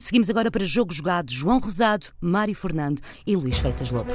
[0.00, 4.12] Seguimos agora para jogo jogado João Rosado, Mário Fernando e Luís Feitas Lobo.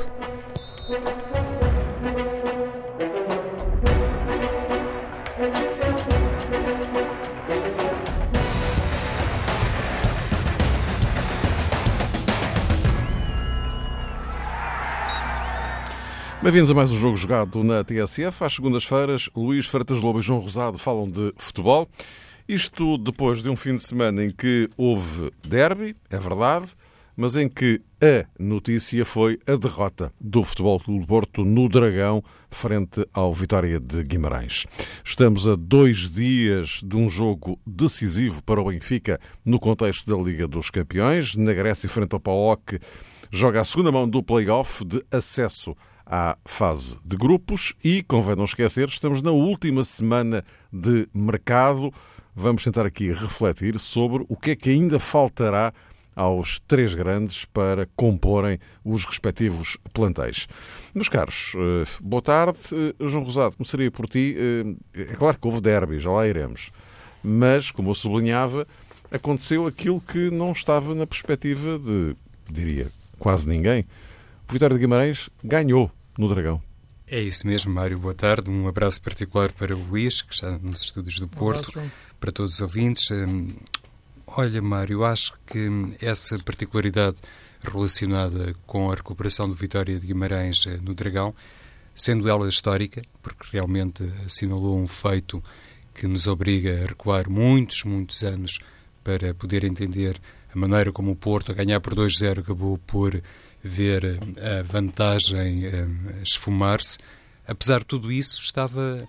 [16.42, 18.42] Bem-vindos a mais um jogo jogado na TSF.
[18.46, 21.90] Às segundas-feiras, Luís Freitas Lobo e João Rosado falam de futebol.
[22.48, 26.68] Isto depois de um fim de semana em que houve derby, é verdade,
[27.16, 33.08] mas em que a notícia foi a derrota do Futebol Clube Porto no Dragão frente
[33.14, 34.66] ao Vitória de Guimarães.
[35.06, 40.46] Estamos a dois dias de um jogo decisivo para o Benfica no contexto da Liga
[40.46, 41.36] dos Campeões.
[41.36, 42.78] Na Grécia, frente ao PAOK,
[43.32, 48.44] joga a segunda mão do play-off de acesso à fase de grupos e, convém não
[48.44, 51.94] esquecer, estamos na última semana de mercado.
[52.36, 55.72] Vamos tentar aqui refletir sobre o que é que ainda faltará
[56.16, 60.48] aos três grandes para comporem os respectivos plantéis.
[60.94, 62.60] Meus caros, eh, boa tarde.
[62.72, 64.36] Eh, João Rosado, começaria por ti.
[64.38, 66.72] Eh, é claro que houve derby, já lá iremos.
[67.24, 68.68] Mas, como eu sublinhava,
[69.12, 72.16] aconteceu aquilo que não estava na perspectiva de,
[72.50, 73.86] diria, quase ninguém.
[74.50, 76.62] O Vitória de Guimarães ganhou no Dragão.
[77.08, 78.00] É isso mesmo, Mário.
[78.00, 78.50] Boa tarde.
[78.50, 81.92] Um abraço particular para o Luís, que está nos estúdios do Porto, abraço,
[82.24, 83.12] para todos os ouvintes.
[83.12, 83.50] Hum,
[84.26, 85.68] olha, Mário, acho que
[86.00, 87.18] essa particularidade
[87.62, 91.36] relacionada com a recuperação do Vitória de Guimarães eh, no Dragão,
[91.94, 95.44] sendo ela histórica, porque realmente assinalou um feito
[95.94, 98.60] que nos obriga a recuar muitos, muitos anos
[99.04, 100.18] para poder entender
[100.56, 103.22] a maneira como o Porto, a ganhar por 2-0, acabou por
[103.62, 104.06] ver
[104.38, 105.88] eh, a vantagem eh,
[106.24, 107.00] esfumar-se.
[107.46, 109.06] Apesar de tudo isso, estava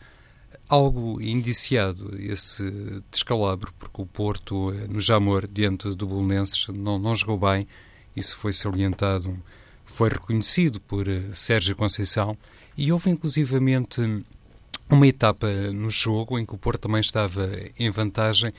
[0.75, 2.65] algo indiciado esse
[3.11, 7.67] descalabro, porque o Porto, eh, no Jamor, diante do Bolonenses, não, não jogou bem.
[8.17, 9.41] Isso foi salientado,
[9.85, 12.37] foi reconhecido por Sérgio Conceição
[12.77, 14.01] e houve inclusivamente
[14.91, 17.49] uma etapa no jogo em que o Porto também estava
[17.79, 18.53] em vantagem,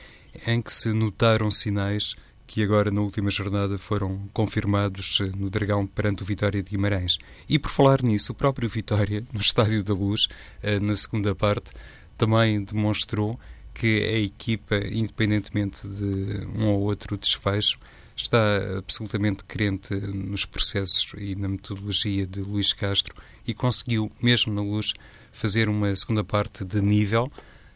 [0.46, 2.14] em que se notaram sinais
[2.46, 7.18] que agora na última jornada foram confirmados eh, no Dragão perante o Vitória de Guimarães.
[7.48, 10.28] E por falar nisso, o próprio Vitória, no Estádio da Luz,
[10.62, 11.72] eh, na segunda parte,
[12.16, 13.38] também demonstrou
[13.74, 17.78] que a equipa, independentemente de um ou outro desfecho,
[18.16, 23.14] está absolutamente crente nos processos e na metodologia de Luís Castro
[23.46, 24.94] e conseguiu, mesmo na luz,
[25.30, 27.30] fazer uma segunda parte de nível,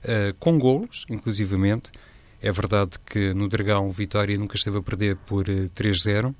[0.05, 1.93] uh, com golos, inclusivamente,
[2.43, 6.35] é verdade que no Dragão Vitória nunca esteve a perder por 3-0.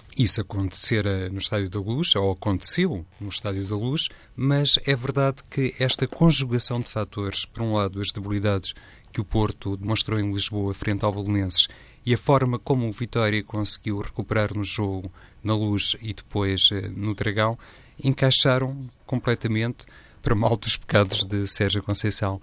[0.00, 4.96] Eh, Isso acontecera no Estádio da Luz, ou aconteceu no Estádio da Luz, mas é
[4.96, 8.74] verdade que esta conjugação de fatores, por um lado, as debilidades
[9.12, 11.68] que o Porto demonstrou em Lisboa frente ao Belenenses
[12.04, 16.88] e a forma como o Vitória conseguiu recuperar no jogo, na Luz e depois eh,
[16.88, 17.58] no Dragão,
[18.02, 19.86] encaixaram completamente
[20.22, 22.40] para mal dos pecados de Sérgio Conceição.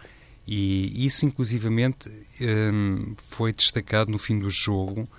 [0.47, 5.09] E isso, inclusivamente, um, foi destacado no fim do jogo,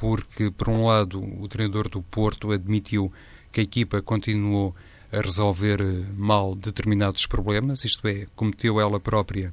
[0.00, 3.12] porque, por um lado, o treinador do Porto admitiu
[3.52, 4.74] que a equipa continuou
[5.12, 9.52] a resolver eh, mal determinados problemas, isto é, cometeu ela própria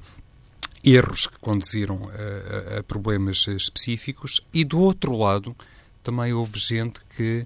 [0.84, 5.56] erros que conduziram a, a, a problemas específicos, e do outro lado,
[6.02, 7.46] também houve gente que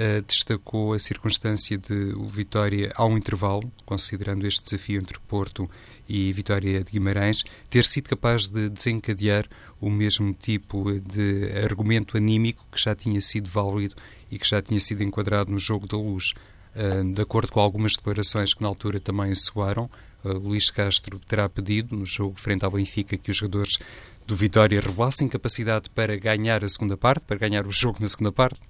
[0.00, 5.70] uh, destacou a circunstância de o Vitória, ao intervalo, considerando este desafio entre Porto
[6.08, 9.46] e Vitória de Guimarães, ter sido capaz de desencadear
[9.80, 13.94] o mesmo tipo de argumento anímico que já tinha sido válido
[14.30, 16.32] e que já tinha sido enquadrado no jogo da luz.
[16.74, 19.90] Uh, de acordo com algumas declarações que na altura também soaram,
[20.24, 23.78] uh, Luís Castro terá pedido, no jogo frente ao Benfica, que os jogadores
[24.26, 28.30] do Vitória revelassem capacidade para ganhar a segunda parte, para ganhar o jogo na segunda
[28.30, 28.60] parte,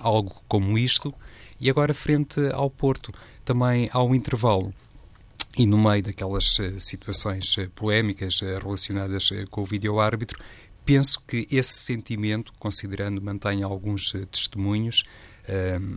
[0.00, 1.14] algo como isto,
[1.60, 3.12] e agora frente ao Porto,
[3.44, 4.74] também ao intervalo.
[5.56, 10.42] E no meio daquelas uh, situações uh, polémicas uh, relacionadas com o vídeo-árbitro,
[10.84, 15.04] penso que esse sentimento, considerando mantém alguns testemunhos,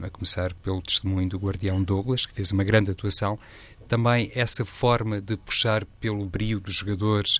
[0.02, 3.38] a começar pelo testemunho do guardião Douglas, que fez uma grande atuação,
[3.88, 7.40] também essa forma de puxar pelo brio dos jogadores,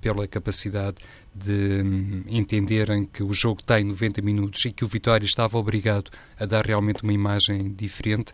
[0.00, 0.96] pela capacidade
[1.34, 6.10] de um, entenderem que o jogo tem 90 minutos e que o Vitória estava obrigado
[6.38, 8.32] a dar realmente uma imagem diferente,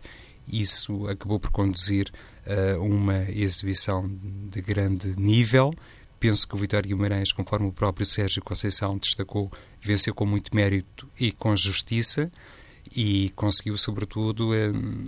[0.51, 2.11] isso acabou por conduzir
[2.45, 4.09] a uh, uma exibição
[4.49, 5.73] de grande nível.
[6.19, 9.51] Penso que o Vitória Guimarães, conforme o próprio Sérgio Conceição destacou,
[9.81, 12.31] venceu com muito mérito e com justiça
[12.97, 14.49] e conseguiu, sobretudo,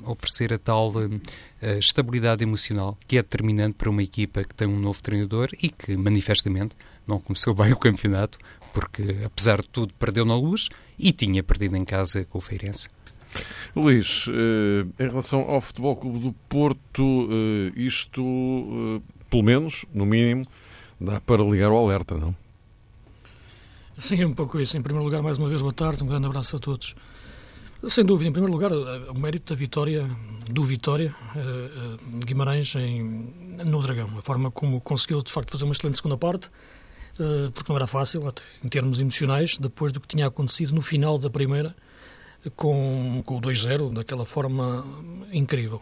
[0.06, 1.19] oferecer a tal um,
[1.59, 5.69] a estabilidade emocional que é determinante para uma equipa que tem um novo treinador e
[5.69, 6.77] que, manifestamente,
[7.07, 8.38] não começou bem o campeonato,
[8.71, 10.69] porque apesar de tudo perdeu na luz
[11.00, 12.89] e tinha perdido em casa com o Feirense.
[13.75, 20.06] Luís, eh, em relação ao Futebol Clube do Porto, eh, isto, eh, pelo menos, no
[20.06, 20.44] mínimo,
[21.01, 22.35] dá para ligar o alerta, não?
[23.97, 24.77] Sim, é um pouco isso.
[24.77, 26.95] Em primeiro lugar, mais uma vez, boa tarde, um grande abraço a todos.
[27.88, 30.06] Sem dúvida, em primeiro lugar, o mérito da vitória,
[30.52, 31.16] do Vitória,
[32.26, 33.34] Guimarães em,
[33.66, 34.18] no Dragão.
[34.18, 36.50] A forma como conseguiu, de facto, fazer uma excelente segunda parte,
[37.54, 41.18] porque não era fácil, até em termos emocionais, depois do que tinha acontecido no final
[41.18, 41.74] da primeira,
[42.56, 44.86] com, com o 2-0 daquela forma
[45.31, 45.81] incrível.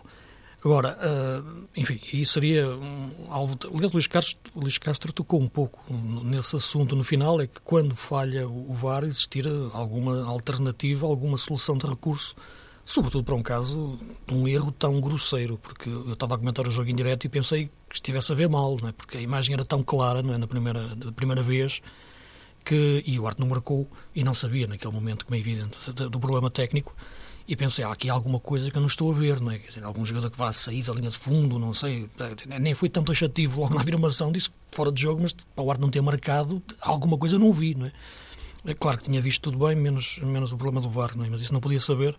[0.64, 3.58] Agora, uh, enfim, aí seria um alvo.
[3.74, 5.80] Aliás, Luís Castro, Luís Castro tocou um pouco
[6.24, 11.78] nesse assunto no final: é que quando falha o VAR, existir alguma alternativa, alguma solução
[11.78, 12.36] de recurso,
[12.84, 15.60] sobretudo para um caso de um erro tão grosseiro.
[15.60, 18.50] Porque eu estava a comentar o jogo em direto e pensei que estivesse a ver
[18.50, 18.92] mal, não é?
[18.92, 20.38] porque a imagem era tão clara não é?
[20.38, 21.82] na, primeira, na primeira vez
[22.68, 26.20] que, e o Arte não marcou e não sabia naquele momento, como é evidente, do
[26.20, 26.94] problema técnico.
[27.48, 29.58] E pensei, há aqui alguma coisa que eu não estou a ver, não é?
[29.58, 32.08] Dizer, algum jogador que vá sair da linha de fundo, não sei.
[32.20, 35.72] Eh, nem foi tão taxativo logo na afirmação, disse fora de jogo, mas para o
[35.72, 37.92] Arte não ter marcado, alguma coisa eu não vi, não é?
[38.66, 41.30] É claro que tinha visto tudo bem, menos, menos o problema do VAR, não é?
[41.30, 42.18] mas isso não podia saber.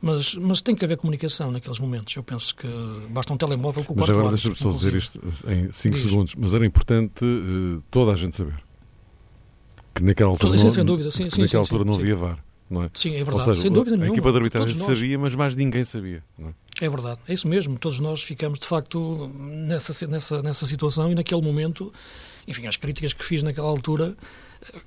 [0.00, 2.14] Mas, mas tem que haver comunicação naqueles momentos.
[2.14, 2.68] Eu penso que
[3.08, 6.52] basta um telemóvel com o Mas agora deixa-me só dizer isto em 5 segundos, mas
[6.52, 8.62] era importante uh, toda a gente saber
[9.94, 12.44] que naquela altura, sim, não, dúvida, sim, naquela sim, altura não havia VAR.
[12.68, 12.90] Não é?
[12.94, 13.44] Sim, é verdade.
[13.44, 14.12] Seja, sem dúvida nenhuma.
[14.12, 16.22] A equipa de arbitragem sabia, mas mais ninguém sabia.
[16.38, 16.84] É?
[16.84, 16.88] é?
[16.88, 17.78] verdade, é isso mesmo.
[17.78, 21.92] Todos nós ficamos, de facto, nessa, nessa, nessa situação e naquele momento,
[22.46, 24.16] enfim, as críticas que fiz naquela altura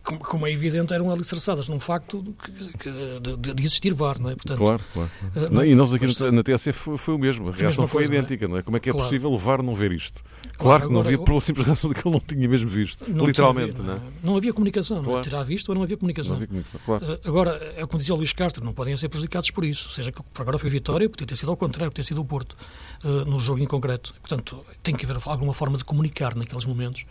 [0.03, 4.35] como, é evidente, eram alicerçadas num facto que, que, de, de, existir VAR, não é?
[4.35, 5.11] Portanto, claro, claro.
[5.35, 8.03] Uh, não, e nós aqui mas, na TSF foi, foi, o mesmo, a reação foi
[8.03, 8.61] coisa, idêntica, não é?
[8.61, 9.05] Como é que é claro.
[9.05, 10.21] possível o VAR não ver isto?
[10.23, 13.09] Claro, claro que não havia, pela simples razão de que ele não tinha mesmo visto,
[13.09, 13.99] não literalmente, tinha, não é?
[14.23, 15.11] Não havia comunicação, claro.
[15.11, 15.23] não é?
[15.23, 16.29] Terá visto, mas não havia comunicação.
[16.29, 17.05] Não havia comunicação claro.
[17.05, 20.11] Uh, agora, é como dizia o Luís Castro, não podem ser prejudicados por isso, seja
[20.11, 22.55] que agora foi Vitória, podia ter sido ao contrário, podia ter sido o Porto,
[23.03, 24.13] uh, no jogo em concreto.
[24.21, 27.05] Portanto, tem que haver alguma forma de comunicar naqueles momentos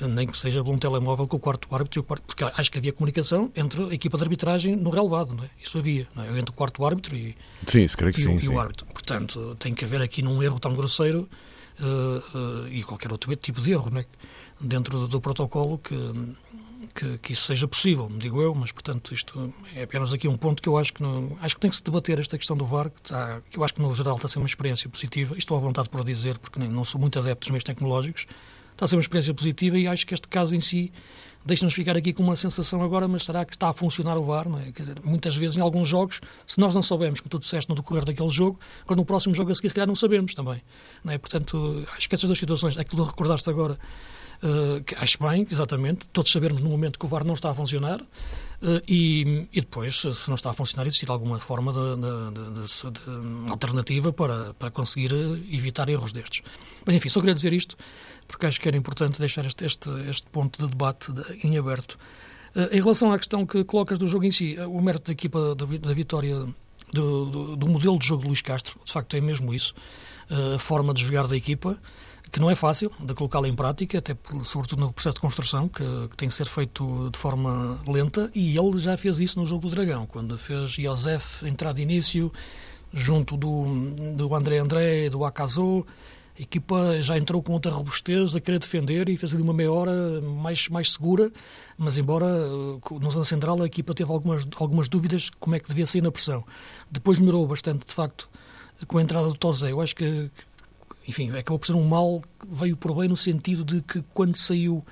[0.00, 2.78] nem que seja um telemóvel com o quarto árbitro, e o quarto, porque acho que
[2.78, 5.50] havia comunicação entre a equipa de arbitragem no relevado, não é?
[5.62, 6.38] Isso havia, não é?
[6.38, 7.36] entre o quarto árbitro e,
[7.66, 8.46] sim, creio que e, sim, o, sim.
[8.46, 8.86] e o árbitro.
[8.86, 11.28] Portanto, tem que haver aqui num erro tão grosseiro
[11.80, 14.06] uh, uh, e qualquer outro tipo de erro, não é?
[14.60, 15.96] dentro do, do protocolo que,
[16.94, 20.62] que, que, isso seja possível, digo eu, mas portanto isto é apenas aqui um ponto
[20.62, 22.90] que eu acho que não, acho que tem que se debater esta questão do VAR,
[22.90, 25.56] que, está, que eu acho que no geral está a ser uma experiência positiva, estou
[25.56, 28.26] à vontade para dizer, porque nem, não sou muito adepto dos meios tecnológicos,
[28.74, 30.92] está a ser uma experiência positiva e acho que este caso em si
[31.44, 34.46] deixa-nos ficar aqui com uma sensação agora, mas será que está a funcionar o VAR?
[34.60, 34.72] É?
[34.72, 37.76] Quer dizer, muitas vezes em alguns jogos, se nós não soubermos, como tu disseste no
[37.76, 40.62] decorrer daquele jogo, quando no próximo jogo a seguir, se calhar não sabemos também.
[41.04, 41.18] Não é?
[41.18, 43.78] Portanto, acho que essas duas situações, aquilo que recordaste agora,
[44.42, 47.54] uh, que acho bem, exatamente, todos sabermos no momento que o VAR não está a
[47.54, 52.62] funcionar uh, e, e, depois, se não está a funcionar, existir alguma forma de, de,
[52.62, 55.12] de, de alternativa para, para conseguir
[55.52, 56.42] evitar erros destes.
[56.86, 57.76] Mas enfim, só queria dizer isto
[58.26, 61.98] porque acho que era importante deixar este, este, este ponto de debate de, em aberto.
[62.54, 65.12] Uh, em relação à questão que colocas do jogo em si, uh, o mérito da
[65.12, 66.46] equipa da, da vitória
[66.92, 69.74] do, do, do, modelo de jogo de Luís Castro, de facto é mesmo isso,
[70.30, 71.78] uh, a forma de jogar da equipa,
[72.30, 75.84] que não é fácil de colocá-la em prática, até sobretudo no processo de construção, que,
[76.10, 79.68] que, tem que ser feito de forma lenta, e ele já fez isso no jogo
[79.68, 82.32] do Dragão, quando fez Josef entrar de início,
[82.92, 85.84] junto do, do André André, do Akazo,
[86.36, 89.72] a equipa já entrou com outra robustez a querer defender e fez ali uma meia
[89.72, 91.30] hora mais, mais segura,
[91.78, 95.68] mas embora eh, no zona central a equipa teve algumas, algumas dúvidas como é que
[95.68, 96.44] devia sair na pressão.
[96.90, 98.28] Depois melhorou bastante, de facto,
[98.88, 99.70] com a entrada do Tozé.
[99.70, 100.28] Eu acho que,
[101.06, 104.84] enfim, acabou por ser um mal veio por bem no sentido de que quando saiu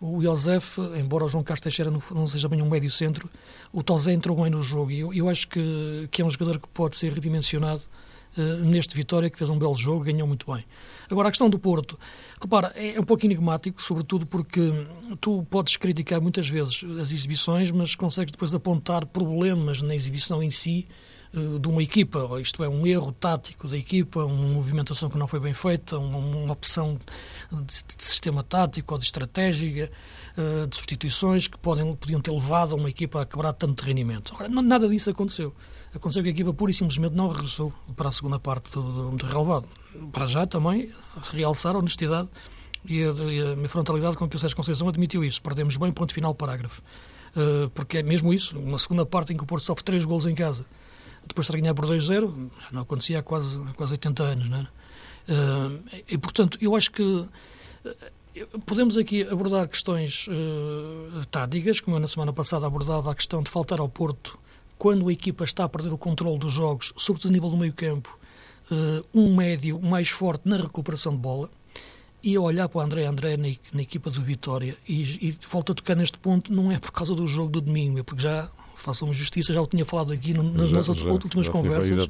[0.00, 3.28] o Josef, embora o João Castro Teixeira não, não seja bem um médio centro,
[3.72, 6.60] o Tozé entrou bem no jogo e eu, eu acho que, que é um jogador
[6.60, 7.82] que pode ser redimensionado
[8.64, 10.64] neste Vitória, que fez um belo jogo, ganhou muito bem.
[11.10, 11.98] Agora, a questão do Porto,
[12.40, 14.72] repara, é um pouco enigmático, sobretudo porque
[15.20, 20.50] tu podes criticar muitas vezes as exibições, mas consegues depois apontar problemas na exibição em
[20.50, 20.88] si
[21.34, 25.26] eh, de uma equipa, isto é, um erro tático da equipa, uma movimentação que não
[25.26, 26.98] foi bem feita, uma, opção
[27.50, 29.90] de, sistema tático ou de estratégia,
[30.36, 34.34] eh, de substituições que podem, podiam ter levado uma equipa a quebrar tanto rendimento.
[34.38, 35.54] Ora, nada disso aconteceu
[35.94, 39.26] aconteceu que a equipa pura e simplesmente não regressou para a segunda parte do, do,
[39.26, 39.68] relevado.
[40.12, 40.90] Para já também
[41.32, 42.28] realçar a honestidade
[42.84, 45.40] e a, e a frontalidade com que o Sérgio Conceição admitiu isso.
[45.40, 46.82] Perdemos bem, ponto final, parágrafo.
[47.36, 50.26] Uh, porque é mesmo isso, uma segunda parte em que o Porto sofre três golos
[50.26, 50.66] em casa,
[51.26, 54.68] depois de ganhar por 2-0, já não acontecia há quase, quase 80 anos, não é?
[55.26, 57.26] Uh, e, portanto, eu acho que
[58.66, 63.50] podemos aqui abordar questões uh, táticas, como eu na semana passada abordava a questão de
[63.50, 64.38] faltar ao Porto
[64.76, 67.72] quando a equipa está a perder o controle dos jogos, sobretudo a nível do meio
[67.72, 68.18] campo,
[68.70, 71.50] uh, um médio mais forte na recuperação de bola.
[72.22, 75.72] E a olhar para o André André na, na equipa do Vitória e, e volto
[75.72, 78.48] a tocar neste ponto, não é por causa do jogo do domingo, é porque já,
[78.76, 82.08] façam justiça, já o tinha falado aqui nas já, nossas já, últimas já conversas,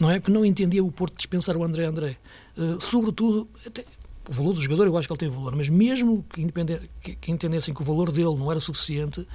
[0.00, 0.20] não é?
[0.20, 2.16] Que não entendia o Porto dispensar o André André.
[2.56, 3.84] Uh, sobretudo, até,
[4.28, 6.44] o valor do jogador eu acho que ele tem valor, mas mesmo que,
[7.02, 9.26] que, que entendessem que o valor dele não era suficiente,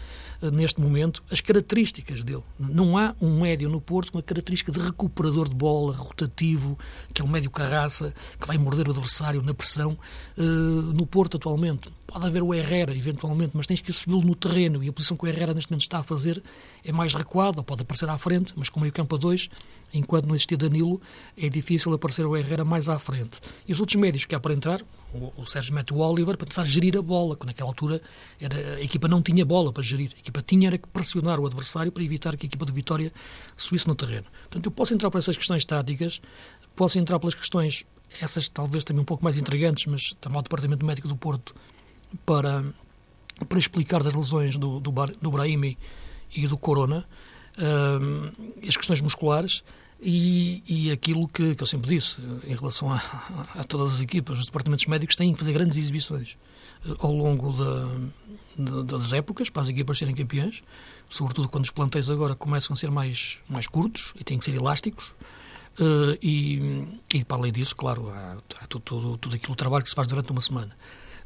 [0.42, 2.44] uh, neste momento, as características dele.
[2.60, 6.78] Não há um médio no Porto com a característica de recuperador de bola, rotativo,
[7.10, 9.98] aquele médio carraça, que vai morder o adversário na pressão,
[10.38, 11.90] uh, no Porto atualmente.
[12.06, 15.24] Pode haver o Herrera, eventualmente, mas tens que subi-lo no terreno e a posição que
[15.24, 16.44] o Herrera neste momento está a fazer
[16.84, 19.50] é mais recuada, pode aparecer à frente, mas com meio campo a dois,
[19.94, 21.02] enquanto não existia Danilo,
[21.38, 23.40] é difícil aparecer o Herrera mais à frente.
[23.68, 24.82] E os outros médios que há para entrar,
[25.14, 28.02] o, o Sérgio mete o Oliver para tentar gerir a bola, que naquela altura
[28.40, 31.46] era, a equipa não tinha bola para gerir, a equipa tinha era que pressionar o
[31.46, 33.12] adversário para evitar que a equipa de Vitória
[33.58, 34.26] subisse no terreno.
[34.44, 36.22] Portanto, eu posso entrar por essas questões táticas,
[36.76, 37.86] posso entrar pelas questões,
[38.22, 41.56] essas talvez também um pouco mais intrigantes, mas também ao Departamento Médico do Porto,
[42.26, 42.64] para,
[43.48, 45.78] para explicar das lesões do, do, do Brahimi
[46.34, 47.06] e do Corona,
[47.58, 49.64] uh, as questões musculares
[50.02, 52.98] e, e aquilo que, que, eu sempre disse em relação a,
[53.56, 56.38] a, todas as equipas, os departamentos médicos têm que fazer grandes exibições
[56.86, 57.54] uh, ao longo
[58.58, 60.64] da, das épocas para as equipas serem campeãs,
[61.08, 64.56] sobretudo quando os plantéis agora começam a ser mais, mais curtos e têm que ser
[64.56, 65.14] elásticos.
[65.80, 69.90] Uh, e, e, para além disso, claro, há, há tudo, tudo, tudo aquilo trabalho que
[69.90, 70.76] se faz durante uma semana.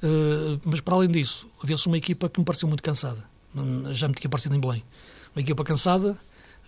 [0.03, 3.23] Uh, mas para além disso, havia-se uma equipa que me pareceu muito cansada.
[3.93, 4.83] Já me tinha parecido em Belém
[5.33, 6.19] uma equipa cansada.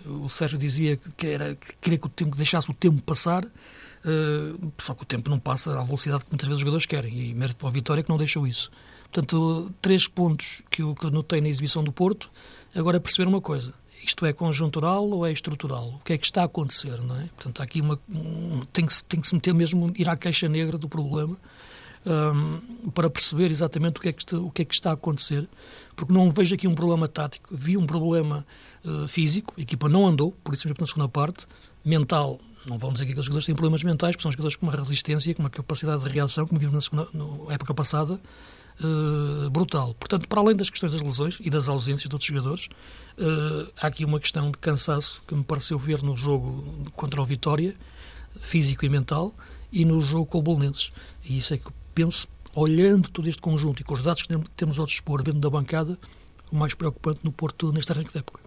[0.05, 3.43] O Sérgio dizia que, era, que queria que o tempo que deixasse o tempo passar,
[3.43, 7.29] uh, só que o tempo não passa à velocidade que muitas vezes os jogadores querem,
[7.29, 8.71] e mérito para a vitória que não deixou isso.
[9.11, 12.29] Portanto, três pontos que eu, que notei na exibição do Porto.
[12.75, 13.73] Agora, é perceber uma coisa:
[14.03, 15.95] isto é conjuntural ou é estrutural?
[15.95, 17.01] O que é que está a acontecer?
[17.01, 17.27] Não é?
[17.27, 20.77] Portanto, aqui uma, um, tem, que, tem que se meter mesmo, ir à caixa negra
[20.77, 21.37] do problema
[22.07, 24.93] um, para perceber exatamente o que, é que está, o que é que está a
[24.93, 25.47] acontecer,
[25.95, 28.45] porque não vejo aqui um problema tático, vi um problema
[28.85, 31.45] uh, físico, a equipa não andou, por isso mesmo na segunda parte,
[31.83, 34.75] mental, não vão dizer que aqueles jogadores têm problemas mentais, porque são jogadores com uma
[34.75, 38.19] resistência, com uma capacidade de reação, como vimos na, segunda, na época passada,
[38.81, 39.93] uh, brutal.
[39.95, 42.67] Portanto, para além das questões das lesões e das ausências de outros jogadores,
[43.17, 47.25] uh, há aqui uma questão de cansaço que me pareceu ver no jogo contra o
[47.25, 47.75] Vitória,
[48.41, 49.33] físico e mental,
[49.71, 50.91] e no jogo com o Bolonenses.
[51.23, 54.77] E isso é que penso, olhando todo este conjunto e com os dados que temos
[54.77, 55.97] ao dispor, vendo da bancada,
[56.51, 58.39] o mais preocupante no Porto neste arranque da época.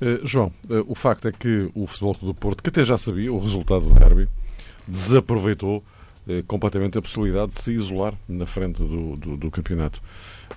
[0.00, 3.32] Uh, João, uh, o facto é que o Futebol do Porto, que até já sabia
[3.32, 4.28] o resultado do derby,
[4.86, 5.78] desaproveitou
[6.26, 10.02] uh, completamente a possibilidade de se isolar na frente do, do, do campeonato.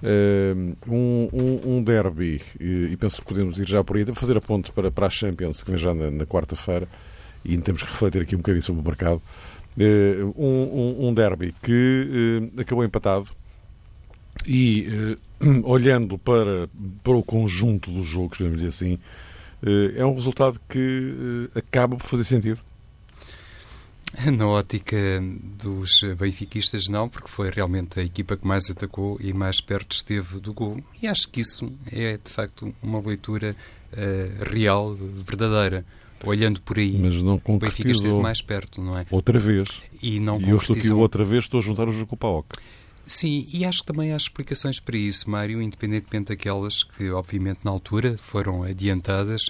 [0.01, 4.35] Um, um, um, derby, e, e, penso que podemos ir já por aí, para fazer
[4.35, 6.87] a ponte para, para a Champions, que vem já na, na quarta-feira,
[7.45, 9.21] e temos que refletir aqui um bocadinho sobre o mercado.
[9.79, 13.29] Eh, um, um, derby que uh, acabou empatado
[14.43, 14.87] e
[15.45, 16.67] uh, olhando para,
[17.03, 18.97] para o conjunto do jogo, podemos dizer assim,
[19.95, 22.59] é um resultado que acaba por fazer sentido.
[24.33, 24.97] Na ótica
[25.59, 30.39] dos benfiquistas, não, porque foi realmente a equipa que mais atacou e mais perto esteve
[30.39, 30.83] do gol.
[31.01, 33.55] E acho que isso é, de facto, uma leitura
[33.93, 35.85] uh, real, verdadeira
[36.23, 39.05] olhando por aí, Mas não o Benfica esteve mais perto, não é?
[39.11, 39.67] Outra vez.
[40.01, 42.45] E, não e eu estou aqui outra vez, estou a juntar o jogo com o.
[43.05, 47.71] Sim, e acho que também há explicações para isso, Mário, independentemente daquelas que, obviamente, na
[47.71, 49.49] altura foram adiantadas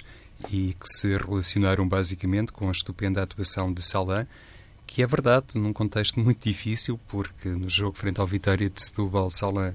[0.52, 4.28] e que se relacionaram basicamente com a estupenda atuação de Salah,
[4.86, 9.28] que é verdade, num contexto muito difícil, porque no jogo frente ao Vitória de Setúbal,
[9.28, 9.74] Salah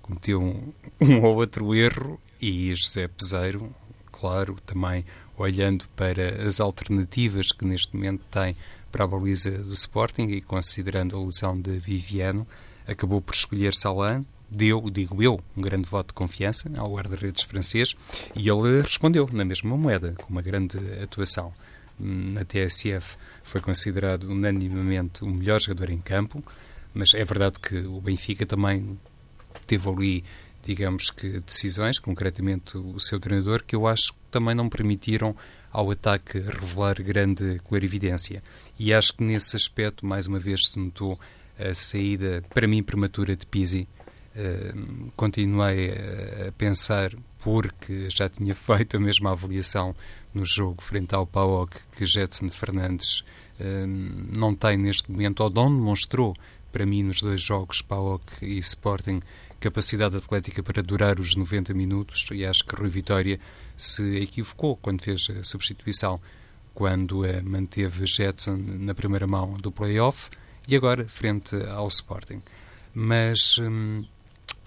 [0.00, 3.74] cometeu um, um ou outro erro e José Peseiro,
[4.12, 5.04] claro, também
[5.36, 8.56] olhando para as alternativas que neste momento tem
[8.90, 12.46] para a baliza do Sporting e considerando a lesão de Viviano,
[12.86, 17.94] acabou por escolher Salah, deu, digo eu, um grande voto de confiança ao guarda-redes francês
[18.36, 21.52] e ele respondeu na mesma moeda, com uma grande atuação.
[21.98, 26.42] Na TSF foi considerado unanimamente o melhor jogador em campo,
[26.92, 28.98] mas é verdade que o Benfica também
[29.66, 30.24] teve ali
[30.64, 35.36] digamos que, decisões, concretamente o seu treinador, que eu acho que também não permitiram
[35.70, 38.42] ao ataque revelar grande clarividência.
[38.78, 41.18] E acho que nesse aspecto, mais uma vez, se notou
[41.58, 43.88] a saída, para mim, prematura de Pizzi.
[44.36, 49.94] Uh, continuei a, pensar, porque já tinha feito a mesma avaliação
[50.32, 53.20] no jogo frente ao PAOK, que Jetson Fernandes
[53.60, 53.86] uh,
[54.36, 56.34] não tem neste momento, ou não demonstrou
[56.74, 59.22] para mim, nos dois jogos, PAOK e Sporting,
[59.64, 63.40] capacidade atlética para durar os 90 minutos e acho que Rui Vitória
[63.74, 66.20] se equivocou quando fez a substituição,
[66.74, 70.28] quando manteve Jetson na primeira mão do play-off
[70.68, 72.42] e agora frente ao Sporting.
[72.92, 74.04] Mas hum,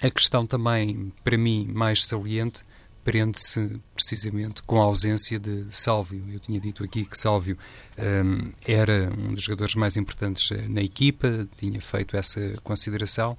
[0.01, 2.65] a questão também, para mim, mais saliente
[3.03, 6.25] prende-se precisamente com a ausência de Sálvio.
[6.33, 7.55] Eu tinha dito aqui que Sálvio
[7.99, 13.37] um, era um dos jogadores mais importantes eh, na equipa, tinha feito essa consideração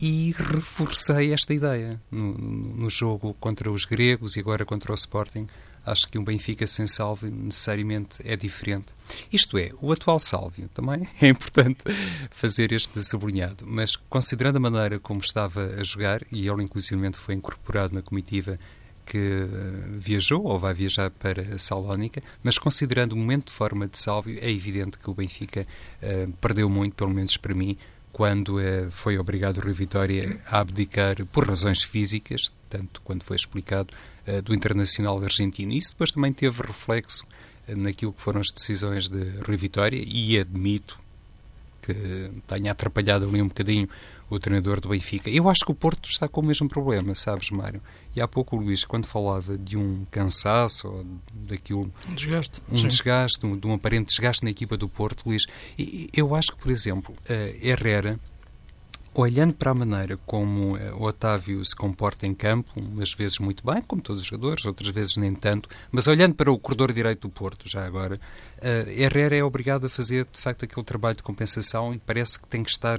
[0.00, 5.46] e reforcei esta ideia no, no, jogo contra os gregos e agora contra o Sporting.
[5.84, 8.94] Acho que um Benfica sem Sálvio necessariamente é diferente.
[9.32, 11.78] Isto é, o atual Sálvio também é importante
[12.30, 17.34] fazer este sublinhado, mas considerando a maneira como estava a jogar, e ele inclusive foi
[17.34, 18.58] incorporado na comitiva
[19.08, 19.46] que eh,
[19.92, 24.50] viajou ou vai viajar para Salónica, mas considerando o momento de forma de Sálvio, é
[24.50, 25.66] evidente que o Benfica
[26.02, 27.78] uh, perdeu muito, pelo menos para mim,
[28.18, 33.36] quando uh, foi obrigado o Rui Vitória a abdicar por razões físicas, tanto quando foi
[33.36, 33.94] explicado,
[34.26, 35.72] uh, do Internacional Argentino.
[35.72, 37.24] Isso depois também teve reflexo
[37.68, 40.98] naquilo que foram as decisões de Rui Vitória e admito
[41.80, 41.94] que
[42.48, 43.88] tenha atrapalhado ali um bocadinho
[44.30, 45.30] o treinador do Benfica.
[45.30, 47.80] Eu acho que o Porto está com o mesmo problema, sabes, Mário?
[48.14, 51.92] E há pouco o Luís, quando falava de um cansaço, ou daquilo...
[52.08, 52.60] Um desgaste.
[52.70, 52.88] Um sim.
[52.88, 55.46] desgaste, um, de um aparente desgaste na equipa do Porto, Luís.
[56.12, 57.14] eu acho que, por exemplo,
[57.60, 58.18] Herrera
[59.22, 63.64] olhando para a maneira como uh, o Otávio se comporta em campo, umas vezes muito
[63.64, 67.22] bem, como todos os jogadores, outras vezes nem tanto, mas olhando para o corredor direito
[67.22, 68.20] do Porto, já agora,
[68.58, 72.46] uh, Herrera é obrigado a fazer, de facto, aquele trabalho de compensação e parece que
[72.46, 72.98] tem que estar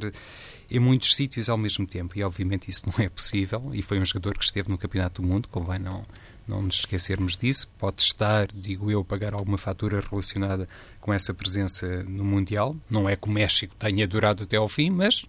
[0.71, 2.17] em muitos sítios ao mesmo tempo.
[2.17, 3.71] E, obviamente, isso não é possível.
[3.73, 6.05] E foi um jogador que esteve no Campeonato do Mundo, convém não,
[6.47, 7.67] não nos esquecermos disso.
[7.77, 10.67] Pode estar, digo eu, pagar alguma fatura relacionada
[11.01, 12.75] com essa presença no Mundial.
[12.89, 15.25] Não é que o México tenha durado até ao fim, mas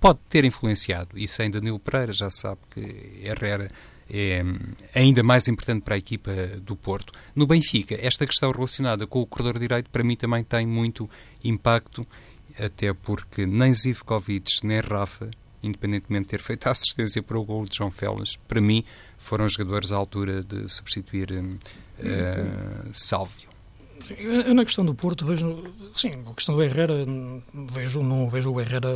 [0.00, 1.18] pode ter influenciado.
[1.18, 3.70] E sem Danilo Pereira já sabe que Herrera
[4.08, 4.42] é
[4.94, 7.12] ainda mais importante para a equipa do Porto.
[7.34, 11.10] No Benfica, esta questão relacionada com o corredor direito para mim também tem muito
[11.42, 12.06] impacto,
[12.58, 15.28] até porque nem Zivkovic nem Rafa,
[15.62, 18.84] independentemente de ter feito a assistência para o gol de João Félix, para mim
[19.18, 21.58] foram jogadores à altura de substituir uh,
[22.92, 23.55] Sálvio.
[24.10, 25.64] Eu, na questão do Porto vejo,
[25.94, 26.94] sim, a questão do Herrera,
[27.72, 28.90] vejo, não vejo o Herrera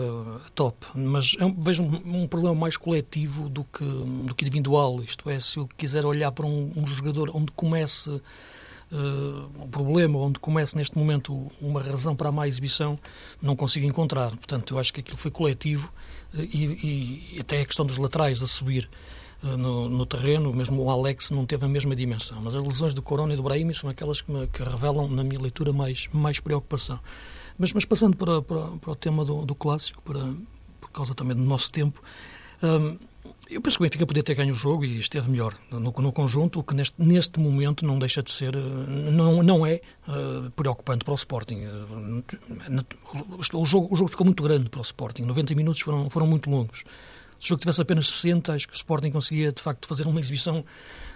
[0.55, 5.03] top, mas é vejo um, um, problema mais coletivo do que, do que individual.
[5.03, 10.19] Isto é, se eu quiser olhar para um, um jogador onde comece uh, o problema,
[10.19, 12.99] onde comece neste momento uma razão para a má exibição,
[13.43, 14.31] não consigo encontrar.
[14.31, 15.93] Portanto, eu acho que aquilo foi coletivo
[16.35, 20.83] uh, e, e até a questão dos laterais a subir eh, no, no, terreno, mesmo
[20.83, 22.41] o Alex não teve a mesma dimensão.
[22.41, 25.25] Mas as lesões do Corona e do Brahimi são aquelas que, me, que revelam, na
[25.25, 27.01] minha leitura, mais, mais preocupação.
[27.59, 30.21] Mas, mas passando para, para, para o tema do, do, clássico, para,
[30.81, 32.03] por causa também do nosso tempo,
[32.63, 32.97] hum,
[33.51, 36.13] eu penso que o Benfica podia ter ganho o jogo e esteve melhor no, no
[36.13, 40.51] conjunto, o que neste, neste momento não deixa de ser, eh, não, não é uh,
[40.53, 41.63] preocupante para o Sporting.
[43.53, 46.49] O jogo, o jogo ficou muito grande para o Sporting, 90 minutos foram, foram muito
[46.49, 46.85] longos.
[47.43, 50.65] O jogo tivesse apenas 60, acho que o Sporting conseguia, de facto, fazer uma exibição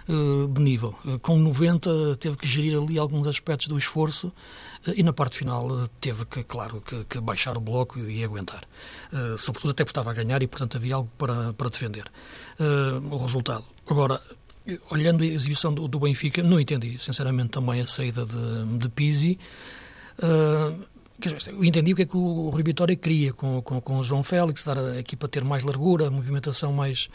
[0.09, 0.95] uh, de nível.
[1.05, 5.37] Uh, com 90, teve que gerir ali alguns aspectos do esforço uh, e na parte
[5.37, 8.63] final teve que, claro, que, que, baixar o bloco e, e aguentar.
[9.37, 12.05] sobretudo até porque estava a ganhar e, portanto, havia algo para, para defender
[13.11, 13.65] o resultado.
[13.87, 14.19] Agora,
[14.89, 19.39] olhando a exibição do, do, Benfica, não entendi, sinceramente, também a saída de, de Pizzi.
[20.17, 20.83] Uh,
[21.61, 24.63] entendi o que é que o Rui Vitória queria com, com, com o João Félix,
[24.63, 27.09] dar a equipa ter mais largura, movimentação mais,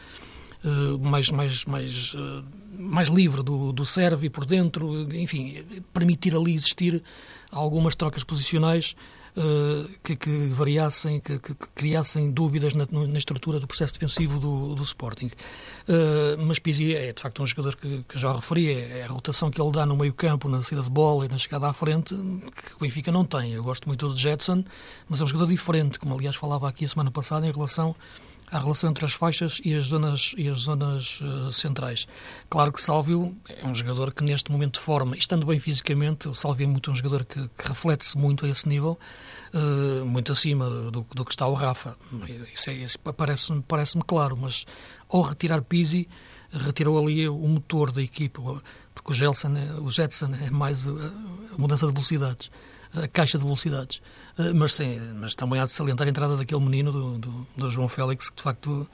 [0.64, 2.44] uh, mais, mais, mais, uh,
[2.78, 7.02] mais livre do, do serve por dentro, enfim, permitir ali existir
[7.50, 8.96] algumas trocas posicionais
[10.02, 14.82] que, que, variassem, que, que, criassem dúvidas na, na, estrutura do processo defensivo do, do
[14.82, 15.30] Sporting.
[15.88, 19.08] Uh, mas Pizzi é, de facto, um jogador que, que já referi, é, é, a
[19.08, 21.72] rotação que ele dá no meio campo, na saída de bola e na chegada à
[21.72, 23.52] frente, que o Benfica não tem.
[23.52, 24.64] Eu gosto muito do Jetson,
[25.08, 27.94] mas é um jogador diferente, como aliás falava aqui a semana passada, em relação
[28.50, 32.06] à relação entre as faixas e as zonas, e as zonas uh, centrais.
[32.48, 36.34] Claro que Sálvio é um jogador que neste momento de forma, estando bem fisicamente, o
[36.34, 38.98] Sálvio é muito um jogador que, que reflete-se muito a esse nível,
[39.54, 41.96] uh, muito acima do, do, que está o Rafa.
[42.52, 44.64] Isso, é, isso parece-me parece claro, mas
[45.08, 46.08] ao retirar Pizzi,
[46.52, 48.62] retirou ali o motor da equipa,
[48.94, 52.50] porque o, Gelson, é, o Jetson é mais a, a mudança de velocidades
[52.94, 54.00] a caixa de velocidades.
[54.38, 57.70] Eh, mas sim, mas também há de salientar a entrada daquele menino, do, do, do
[57.70, 58.88] João Félix, que de facto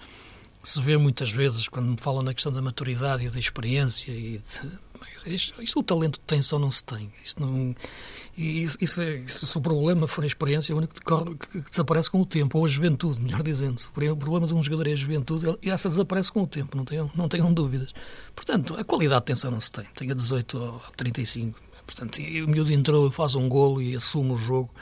[0.63, 4.39] se vê muitas vezes quando me falam na questão da maturidade e da experiência e
[4.39, 4.87] de,
[5.27, 7.13] isto, isto, o talento tem-se ou não se tem.
[7.23, 7.75] Isto não,
[8.37, 11.63] isso, isso, é, se o problema for a experiência, é o único que, corre, que,
[11.63, 13.79] que, desaparece com o tempo, ou a juventude, melhor dizendo.
[13.79, 16.77] Se o problema de um jogador é a juventude, e essa desaparece com o tempo,
[16.77, 17.93] não tenham, não tenham dúvidas.
[18.35, 19.85] Portanto, a qualidade de tensão não se tem.
[19.95, 21.66] Tenha 18 ou 35.
[21.87, 24.75] Portanto, o miúdo entrou, faz um golo e assume o jogo.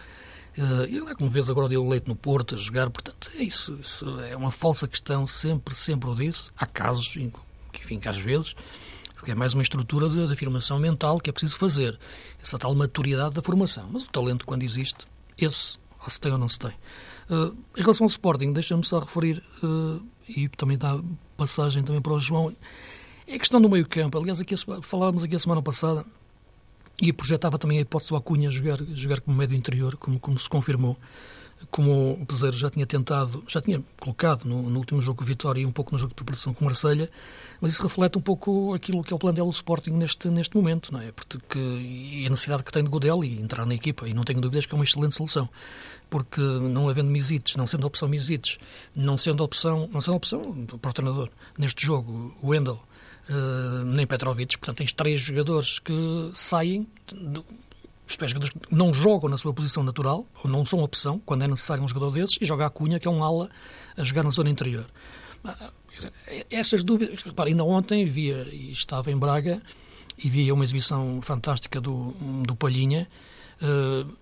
[0.56, 2.88] Uh, e lá, como vês, agora deu leite no Porto a jogar.
[2.90, 6.50] Portanto, é isso, isso é uma falsa questão, sempre, sempre o disse.
[6.56, 7.16] Há casos,
[7.74, 8.54] enfim, que às vezes
[9.30, 11.98] é mais uma estrutura de, de afirmação mental que é preciso fazer,
[12.42, 13.88] essa tal maturidade da formação.
[13.90, 15.06] Mas o talento, quando existe,
[15.38, 16.72] esse, ou se tem ou não se tem.
[17.30, 21.00] Uh, em relação ao Sporting, deixa-me só referir, uh, e também dá
[21.36, 22.54] passagem também para o João,
[23.26, 24.18] é a questão do meio campo.
[24.18, 26.04] Aliás, aqui, falávamos aqui a semana passada,
[27.08, 30.48] e projetava também a hipótese do Acunha jogar, jogar como médio interior, como, como se
[30.48, 30.98] confirmou
[31.70, 35.66] como o Peseiro já tinha tentado, já tinha colocado no, no, último jogo Vitória e
[35.66, 37.10] um pouco no jogo de preparação com Marselha,
[37.60, 40.56] mas isso reflete um pouco aquilo que é o plano dele, o Sporting, neste, neste
[40.56, 41.12] momento, não é?
[41.12, 44.40] Porque, e a necessidade que tem de Godel e entrar na equipa, e não tenho
[44.40, 45.48] dúvidas que é uma excelente solução,
[46.10, 48.58] porque não havendo Misites, não sendo opção Misites,
[48.94, 50.40] não sendo opção, não sendo opção
[50.80, 52.80] para o treinador, neste jogo, o Wendel,
[53.28, 56.86] uh, nem Petrovic, portanto tens três jogadores que saem,
[58.06, 61.42] isto é, jogadores que não jogam na sua posição natural, ou não são opção, quando
[61.44, 63.50] é necessário um jogador desses, e joga a Cunha, que é um ala,
[63.96, 64.86] a jogar na zona interior.
[65.44, 65.70] Ah,
[66.50, 69.62] essas dúvidas, repare, ainda ontem via, e estava em Braga,
[70.18, 72.14] e via uma exibição fantástica do,
[72.46, 73.08] do Palhinha.
[73.60, 74.12] Uh,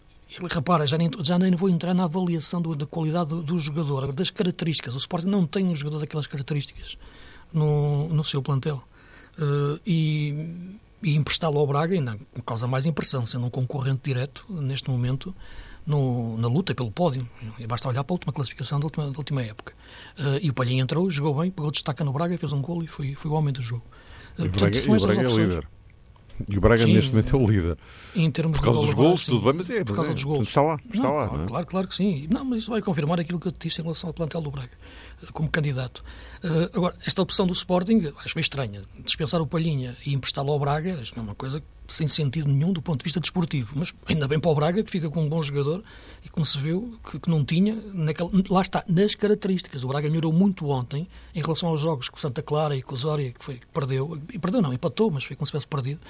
[0.51, 4.13] repara, já nem, já nem vou entrar na avaliação do, da qualidade do, do, jogador,
[4.13, 4.95] das características.
[4.95, 6.97] O Sporting não tem um jogador daquelas características
[7.53, 8.83] no, no seu plantel.
[9.39, 12.17] Uh, e e emprestá-lo ao Braga ainda
[12.47, 15.35] causa mais impressão, sendo um concorrente direto neste momento
[15.85, 17.29] no, na luta pelo pódio.
[17.69, 19.73] Basta olhar para a última classificação da última, da última época.
[20.17, 22.87] Uh, e o Palhinha entrou, jogou bem, pegou destaca no Braga, fez um gol e
[22.87, 23.85] foi, foi o homem do jogo.
[24.39, 25.69] Uh, e o Braga, portanto, e o Braga é o líder.
[26.49, 27.79] E o Braga sim, neste momento é o líder.
[28.15, 30.49] Em termos por causa dos gols, tudo bem, mas é por causa é, dos gols.
[30.49, 31.29] Está lá, está não, lá.
[31.29, 31.67] Claro, é?
[31.67, 32.27] claro que sim.
[32.31, 34.51] Não, mas isso vai confirmar aquilo que eu te disse em relação ao plantel do
[34.51, 34.73] Braga,
[35.33, 36.03] como candidato.
[36.43, 38.83] Uh, agora, esta opção do Sporting, acho bem estranha.
[39.05, 42.73] Dispensar o Palhinha e emprestá-lo ao Braga, acho que é uma coisa sem sentido nenhum
[42.73, 43.73] do ponto de vista desportivo.
[43.77, 45.83] Mas ainda bem para o Braga, que fica com um bom jogador
[46.25, 49.85] e como se viu, que, que não tinha, naquela, lá está, nas características.
[49.85, 52.97] O Braga melhorou muito ontem em relação aos jogos com Santa Clara e com o
[52.97, 56.01] Zória, que, foi, perdeu, e perdeu não, empatou, mas foi como se tivesse perdido,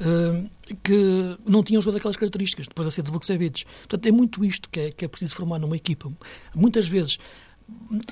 [0.00, 0.50] uh,
[0.82, 3.64] que não tinham jogo daquelas características, depois da saída de Vukcevic.
[3.64, 6.12] Portanto, é muito isto que é, que é preciso formar numa equipa.
[6.54, 7.18] Muitas vezes,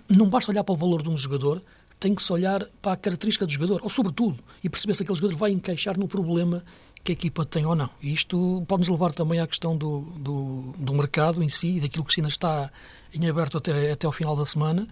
[0.08, 1.62] não basta olhar para o valor de um jogador,
[1.98, 5.18] tem que se olhar para a característica do jogador, ou sobretudo, e perceber se aquele
[5.18, 6.64] jogador vai encaixar no problema
[7.04, 7.90] que a equipa tem ou não.
[8.02, 12.04] E isto pode-nos levar também à questão do, do, do mercado em si e daquilo
[12.04, 12.70] que ainda está
[13.12, 14.86] em aberto até, até ao final da semana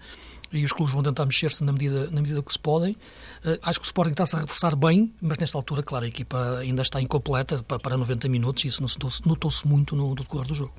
[0.51, 2.93] e os clubes vão tentar mexer-se na medida, na medida que se podem.
[2.93, 6.57] Uh, acho que o Sporting está-se a reforçar bem, mas nesta altura, claro, a equipa
[6.57, 10.47] ainda está incompleta para, para 90 minutos e isso notou-se notou muito no, no decorrer
[10.47, 10.73] do jogo.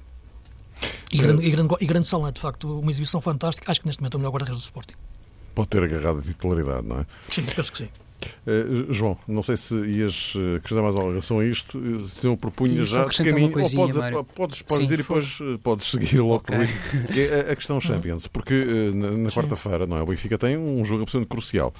[1.12, 1.22] E, é.
[1.22, 3.70] grande, e, grande, e grande salão, de facto, uma exibição fantástica.
[3.70, 4.94] Acho que neste momento é o melhor guarda-redes do Sporting.
[5.54, 7.06] Pode ter agarrado a titularidade, não é?
[7.28, 7.88] Sim, penso que sim.
[8.46, 12.26] Uh, João, não sei se ias uh, acrescentar mais alguma relação a isto, uh, se
[12.26, 13.96] eu propunha já de caminho, ou podes,
[14.34, 16.68] podes, podes Sim, e depois podes seguir logo okay.
[17.16, 18.54] é a, a, questão Champions, porque
[18.94, 20.02] na, na quarta-feira não é?
[20.02, 21.72] o Benfica tem um jogo absolutamente crucial.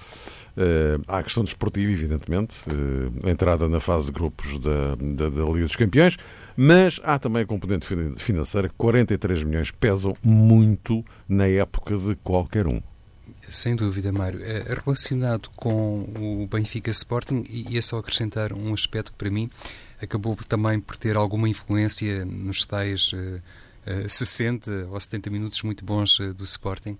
[1.09, 2.57] há a questão desportiva, evidentemente,
[3.25, 6.17] a entrada na fase de grupos da, da, da Liga dos Campeões,
[6.57, 12.81] mas há também a componente financeira, 43 milhões pesam muito na época de qualquer um.
[13.49, 14.43] Sem dúvida, Mário.
[14.45, 19.51] É relacionado com o Benfica Sporting, e é só acrescentar um aspecto que para mim
[20.01, 23.41] acabou também por ter alguma influência nos tais uh,
[23.87, 26.97] uh, 60 ou 70 minutos muito bons uh, do Sporting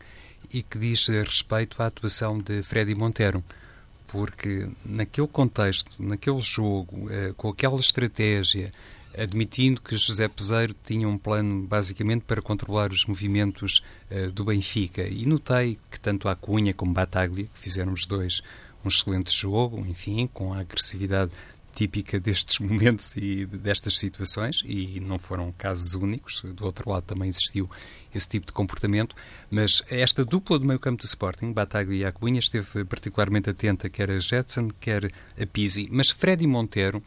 [0.53, 3.43] e que diz respeito à atuação de Freddy Montero.
[4.09, 8.73] Porque naquele contexto, naquele jogo, com aquela estratégia,
[9.17, 15.03] admitindo que José Peseiro tinha um plano basicamente para controlar os movimentos uh, do Benfica.
[15.03, 18.43] E notei que tanto a Cunha como Bataglia, que fizeram os dois
[18.85, 21.31] um excelente jogo, enfim, com a agressividade
[21.75, 27.29] típica destes momentos e destas situações, e não foram casos únicos, do outro lado também
[27.29, 27.69] existiu
[28.15, 29.15] esse tipo de comportamento,
[29.51, 34.11] mas esta dupla do meio campo do Sporting, Bataglia e Acunha, esteve particularmente atenta, quer
[34.11, 37.03] a Jetson, quer a Pizzi, mas Freddy Montero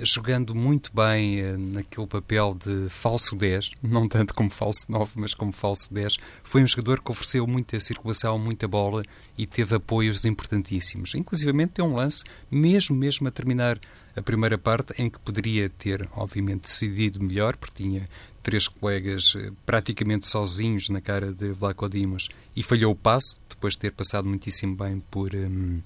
[0.00, 5.34] jogando muito bem uh, naquele papel de falso 10, não tanto como falso 9, mas
[5.34, 6.16] como falso 10.
[6.42, 9.02] Foi um jogador que ofereceu muita circulação, muita bola
[9.36, 11.14] e teve apoios importantíssimos.
[11.14, 13.78] Inclusive, tem um lance, mesmo, mesmo a terminar
[14.16, 18.04] a primeira parte, em que poderia ter, obviamente, decidido melhor, porque tinha
[18.42, 23.74] três colegas uh, praticamente sozinhos na cara de Vlaco Dimos e falhou o passe, depois
[23.74, 25.80] de ter passado muitíssimo bem por um,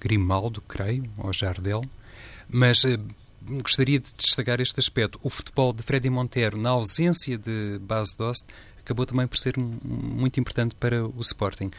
[0.00, 1.82] Grimaldo, creio, ou Jardel.
[2.50, 2.98] Mas uh,
[3.62, 5.18] gostaria de destacar este aspecto.
[5.22, 8.44] O futebol de Freddy Montero, na ausência de Base Dost,
[8.78, 11.70] acabou também por ser muito importante para o Sporting.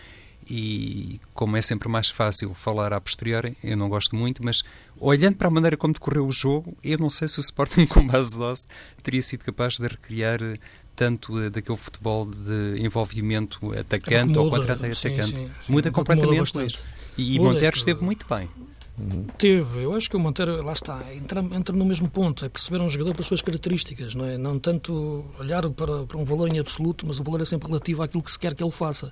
[0.49, 4.63] E como é sempre mais fácil falar a posteriori, eu não gosto muito, mas
[4.99, 8.05] olhando para a maneira como decorreu o jogo, eu não sei se o Sporting com
[8.05, 8.67] Base Dost
[9.03, 10.55] teria sido capaz de recriar eh,
[10.95, 15.41] tanto uh, daquele futebol de envolvimento atacante é muda, ou contra-atacante.
[15.41, 16.79] Muda, muda completamente.
[17.17, 18.49] E, e Montero esteve muito bem.
[18.97, 19.25] Uhum.
[19.37, 22.81] Teve, eu acho que o Monteiro, lá está, entra, entra no mesmo ponto, é perceber
[22.81, 24.37] um jogador pelas suas características, não é?
[24.37, 28.03] Não tanto olhar para, para um valor em absoluto, mas o valor é sempre relativo
[28.03, 29.11] àquilo que se quer que ele faça.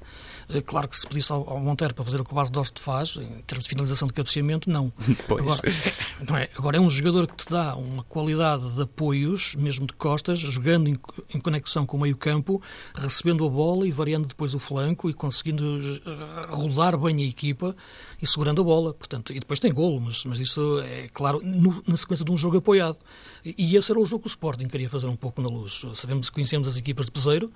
[0.50, 2.80] É claro que se pedisse ao, ao Monteiro para fazer o que o Base Dost
[2.80, 4.92] faz, em termos de finalização de cabeceamento, não.
[5.28, 5.42] Pois.
[5.42, 6.50] Agora, é, não é?
[6.58, 10.88] Agora é um jogador que te dá uma qualidade de apoios, mesmo de costas, jogando
[10.88, 10.98] em,
[11.34, 12.62] em conexão com o meio campo,
[12.96, 17.76] recebendo a bola e variando depois o flanco e conseguindo eh, rodar bem a equipa
[18.22, 18.94] e segurando a bola.
[18.94, 22.38] Portanto, e depois tem golo, mas, mas isso é claro no, na sequência de um
[22.38, 22.98] jogo apoiado.
[23.44, 25.86] E, e, esse era o jogo que o Sporting queria fazer um pouco na luz.
[25.94, 27.52] Sabemos conhecemos as equipas de Peseiro.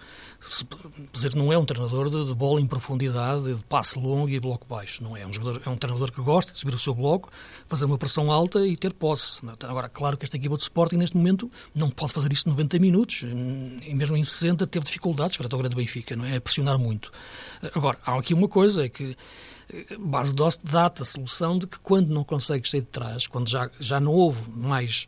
[1.11, 4.65] Peseiro não é um treinador de, de, bola em profundidade, de passe longo e bloco
[4.67, 5.03] baixo.
[5.03, 5.23] Não é.
[5.23, 7.31] É um, jogador, é um treinador que gosta de subir o seu bloco,
[7.67, 9.41] fazer uma pressão alta e ter posse.
[9.61, 13.23] Agora, claro que esta equipa de Sporting, neste momento, não pode fazer isto 90 minutos.
[13.23, 17.11] E mesmo em 60 teve dificuldades para o grande Benfica, não é pressionar muito.
[17.73, 19.15] Agora, há aqui uma coisa, é que
[19.99, 23.69] base DOST dá-te a solução de que quando não consegues sair de trás, quando já,
[23.79, 25.05] já não houve mais,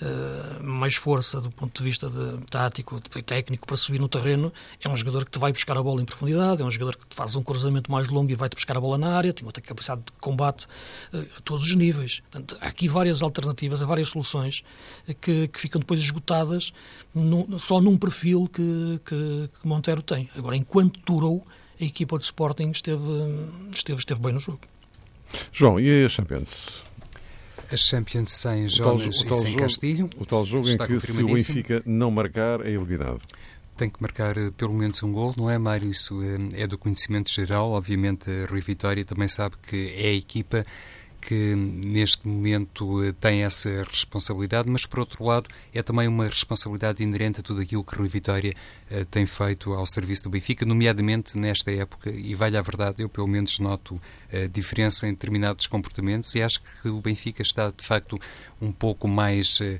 [0.00, 4.52] uh, mais força do ponto de vista de, tático e técnico para subir no terreno,
[4.80, 7.06] é um jogador que te vai buscar a bola em profundidade, é um jogador que
[7.06, 9.62] te faz um cruzamento mais longo e vai-te buscar a bola na área, tem outra
[9.62, 10.66] capacidade de combate
[11.12, 12.20] uh, a todos os níveis.
[12.30, 14.62] Portanto, há aqui várias alternativas, há várias soluções
[15.20, 16.72] que, que ficam depois esgotadas
[17.14, 20.28] no, só num perfil que, que, que Montero tem.
[20.36, 21.46] Agora, enquanto durou,
[21.80, 23.02] a equipa de Sporting esteve,
[23.72, 24.60] esteve, esteve bem no jogo.
[25.52, 26.82] João, e a Champions?
[27.70, 30.10] A Champions sem Jonas e sem jogo, Castilho.
[30.18, 33.20] O tal jogo em que se o Benfica não marcar é eliminado.
[33.76, 35.90] Tem que marcar eh, pelo menos um gol, não é, Mário?
[35.90, 37.70] Isso é, é do conhecimento geral.
[37.72, 40.64] Obviamente, a Rui Vitória também sabe que é a equipa
[41.26, 47.02] que neste momento eh, tem essa responsabilidade, mas por outro lado é também uma responsabilidade
[47.02, 48.52] inerente a tudo aquilo que Rui Vitória
[48.90, 53.08] uh, tem feito ao serviço do Benfica, nomeadamente nesta época, e vale a verdade, eu
[53.08, 53.98] pelo menos noto
[54.30, 58.18] a uh, diferença em determinados comportamentos e acho que o Benfica está de facto
[58.60, 59.78] um pouco mais uh,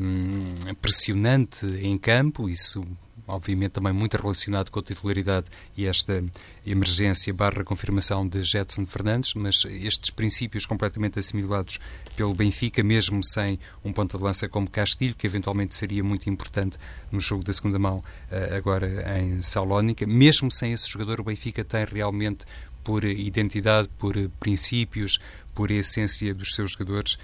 [0.00, 2.84] um, pressionante em campo, isso
[3.28, 6.24] obviamente também muito relacionado com a titularidade e esta
[6.66, 11.78] emergência barra confirmação de Jetson Fernandes, mas estes princípios completamente assimilados
[12.16, 16.78] pelo Benfica, mesmo sem um ponta de lança como Castilho, que eventualmente seria muito importante
[17.12, 18.88] no jogo da segunda mão eh, agora
[19.20, 22.46] em Salónica, mesmo sem esse jogador, o Benfica tem realmente
[22.82, 25.18] por identidade, por princípios,
[25.54, 27.18] por essência dos seus jogadores,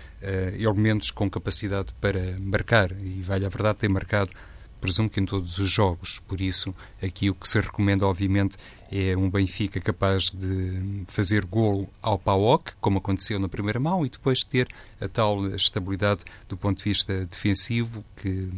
[0.58, 2.92] elementos com capacidade para marcar.
[2.92, 4.30] E vale a verdade ter marcado
[4.84, 6.20] presumo que em todos os jogos.
[6.28, 8.58] Por isso, aqui o que se recomenda, obviamente,
[8.92, 14.10] é um Benfica capaz de fazer golo ao PAOK, como aconteceu na primeira mão, e
[14.10, 14.68] depois ter
[15.00, 18.50] a tal estabilidade do ponto de vista defensivo, que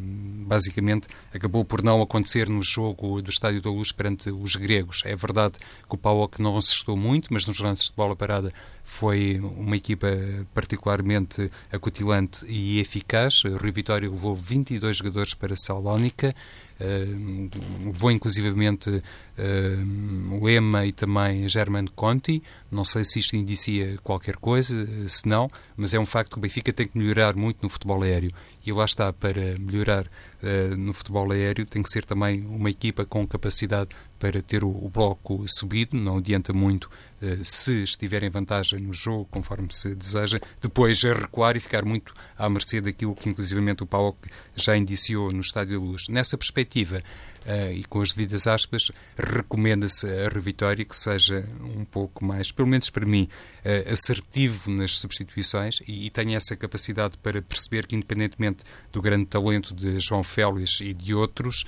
[0.44, 5.02] basicamente acabou por não acontecer no jogo do Estádio da Luz perante os gregos.
[5.04, 8.52] É verdade que o PAOK não assustou muito, mas nos lances de bola parada
[8.86, 10.06] foi uma equipa
[10.54, 13.44] particularmente acutilante e eficaz.
[13.44, 16.32] O Rio Vitória levou 22 jogadores para Salónica,
[16.80, 17.50] uh,
[17.84, 22.40] levou inclusivamente uh, Lema e também Germano Conti.
[22.70, 26.40] Não sei se isto indicia qualquer coisa, se não, mas é um facto que o
[26.40, 28.30] Benfica tem que melhorar muito no futebol aéreo.
[28.64, 33.04] E lá está, para melhorar uh, no futebol aéreo, tem que ser também uma equipa
[33.04, 35.96] com capacidade para ter o, o bloco subido.
[35.96, 36.90] Não adianta muito
[37.22, 42.14] uh, se estiver em vantagem no jogo, conforme se deseja, depois recuar e ficar muito
[42.36, 46.08] à mercê daquilo que, inclusivamente, o PAOK já indiciou no Estádio da Luz.
[46.08, 52.24] Nessa perspectiva, uh, e com as devidas aspas, recomenda-se a revitória que seja um pouco
[52.24, 53.28] mais, pelo menos para mim,
[53.64, 59.74] uh, assertivo nas substituições e tenha essa capacidade para perceber que, independentemente do grande talento
[59.74, 61.64] de João Félix e de outros,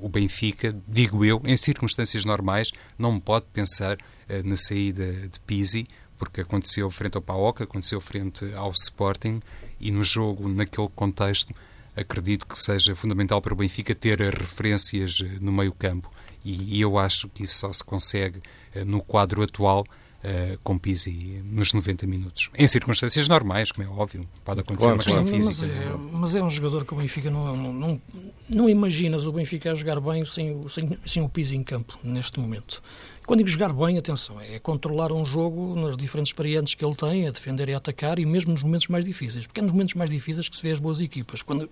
[0.00, 5.86] o Benfica, digo eu, em circunstâncias normais, não pode pensar uh, na saída de Pisi,
[6.18, 9.40] porque aconteceu frente ao PAOK, aconteceu frente ao Sporting
[9.80, 11.54] e no jogo, naquele contexto,
[11.96, 16.10] acredito que seja fundamental para o Benfica ter referências no meio campo
[16.44, 18.42] e, e eu acho que isso só se consegue
[18.86, 19.84] no quadro atual
[20.24, 22.50] uh, com Pizzi nos 90 minutos.
[22.56, 25.66] Em circunstâncias normais, como é óbvio, pode acontecer claro, uma questão sim, física.
[25.66, 28.00] Mas é, mas é, um jogador que o Benfica não, não, não,
[28.48, 31.98] não imaginas o Benfica a jogar bem sem o, sem, sem o Pizzi em campo,
[32.02, 32.82] neste momento.
[33.26, 37.28] Quando digo jogar bem, atenção, é controlar um jogo nas diferentes variantes que ele tem,
[37.28, 39.46] a defender e a atacar, e mesmo nos momentos mais difíceis.
[39.46, 41.40] Porque é nos momentos mais difíceis que se vê as boas equipas.
[41.40, 41.70] Quando,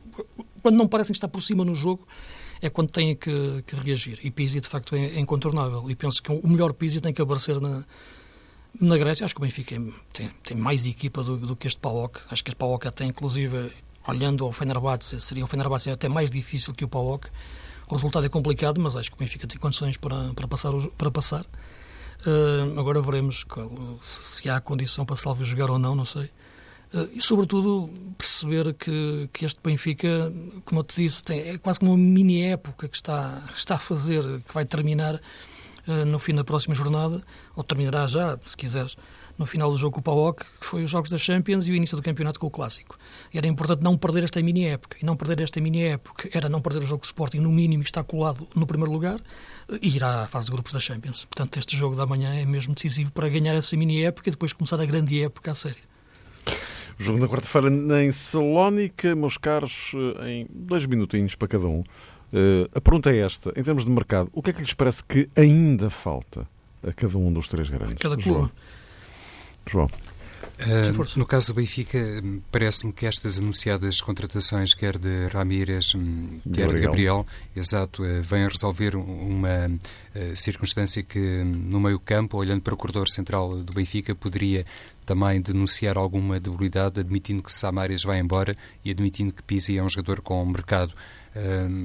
[0.63, 2.07] quando não parecem estar por cima no jogo,
[2.63, 4.21] é quando têm que, que reagir.
[4.23, 5.91] E Pizzi, de facto, é, é incontornável.
[5.91, 7.85] E penso que o melhor Pizzi tem que aparecer na,
[8.81, 9.77] na Grécia, acho que o Benfica
[10.13, 12.21] tem, tem mais equipa do, do, que este PAOK.
[12.31, 13.73] Acho que este PAOK até, inclusive,
[14.07, 17.29] olhando ao Fenerbahçe, seria o Fenerbahçe até mais difícil que o PAOK.
[17.89, 20.73] O resultado é complicado, mas acho que o Benfica tem condições para, para passar.
[20.97, 21.47] Para passar.
[22.27, 23.47] Uh, agora veremos
[24.03, 26.25] se, se, há condição para Salvio jogar ou não, não sei.
[26.93, 30.33] Uh, e, sobretudo, perceber que, que este Benfica,
[30.65, 33.79] como eu te disse, tem, é quase como uma mini época que está, está a
[33.79, 35.21] fazer, que vai terminar
[36.07, 37.23] no fim da próxima jornada,
[37.57, 38.97] ou terminará já, se quiseres,
[39.39, 41.75] no final do jogo com o PAOK, que foi os Jogos da Champions e o
[41.75, 42.99] início do campeonato com o Clássico.
[43.33, 44.97] Era importante não perder esta mini-época.
[45.01, 48.49] E não perder esta mini-época era não perder o jogo Sporting, no mínimo, está colado
[48.55, 49.21] no primeiro lugar,
[49.81, 51.25] e ir à fase de grupos da Champions.
[51.25, 54.81] Portanto, este jogo da manhã é mesmo decisivo para ganhar essa mini-época e depois começar
[54.81, 55.89] a grande época a série.
[56.99, 57.69] Jogo na quarta-feira
[58.03, 61.85] em Salónica, meus caros, eh, em dois minutinhos para cada um.
[62.33, 65.03] Uh, a pergunta é esta: em termos de mercado, o que é que lhes parece
[65.03, 66.47] que ainda falta
[66.87, 67.99] a cada um dos três grandes?
[67.99, 68.51] Cada clube.
[69.67, 69.89] João.
[70.61, 71.99] Uh, no caso do Benfica,
[72.51, 76.73] parece-me que estas anunciadas contratações, quer de Ramírez, hum, quer Gabriel.
[76.73, 82.77] de Gabriel, exato, uh, vêm resolver uma uh, circunstância que no meio-campo, olhando para o
[82.77, 84.65] corredor central do Benfica, poderia
[85.07, 89.89] também denunciar alguma debilidade, admitindo que Samares vai embora e admitindo que Pizzi é um
[89.89, 90.93] jogador com mercado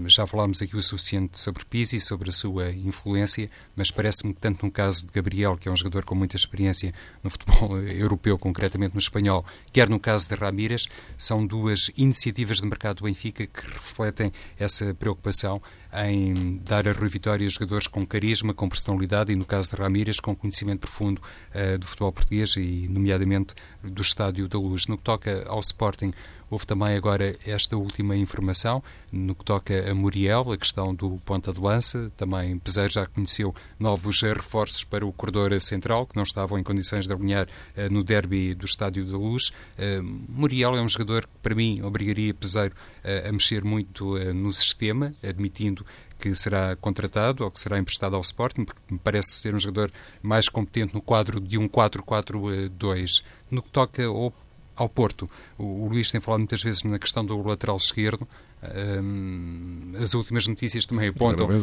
[0.07, 4.65] já falámos aqui o suficiente sobre Pizzi, sobre a sua influência, mas parece-me que tanto
[4.65, 8.95] no caso de Gabriel, que é um jogador com muita experiência no futebol europeu, concretamente
[8.95, 13.61] no espanhol, quer no caso de Ramírez, são duas iniciativas de mercado do Benfica que
[13.61, 15.59] refletem essa preocupação
[16.05, 20.19] em dar a Rui Vitória jogadores com carisma, com personalidade e, no caso de Ramírez,
[20.19, 24.87] com conhecimento profundo uh, do futebol português e, nomeadamente, do Estádio da Luz.
[24.87, 26.13] No que toca ao Sporting,
[26.53, 28.79] Houve também agora esta última informação
[29.11, 32.11] no que toca a Muriel, a questão do ponta de lança.
[32.15, 37.07] Também Peseiro já conheceu novos reforços para o corredor central, que não estavam em condições
[37.07, 39.51] de alinhar uh, no derby do Estádio da Luz.
[39.77, 44.51] Uh, Muriel é um jogador que, para mim, obrigaria Peseiro uh, a mexer muito no
[44.51, 45.85] sistema, admitindo
[46.19, 49.91] que será contratado ou que será emprestado ao Sporting, porque me parece ser um jogador
[50.21, 53.23] mais competente no quadro de um 4-4-2.
[53.51, 54.33] No que toca ao
[54.75, 55.29] ao Porto.
[55.57, 58.27] O, o Luís tem falado muitas vezes na questão do lateral esquerdo.
[58.63, 61.45] Um, as últimas notícias também apontam.
[61.45, 61.53] Era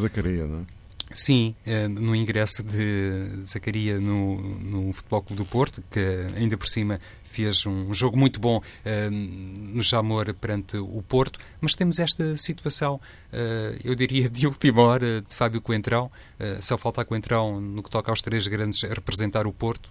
[0.46, 0.79] não é?
[1.12, 5.98] Sim, eh, no ingresso de Zacaria no, no Futebol Clube do Porto, que
[6.36, 11.74] ainda por cima fez um jogo muito bom uh, no Jamor perante o Porto, mas
[11.74, 12.96] temos esta situação,
[13.32, 16.10] uh, eu diria, de última hora de Fábio Coentrão.
[16.38, 19.90] Uh, só falta a Coentrão no que toca aos três grandes a representar o Porto.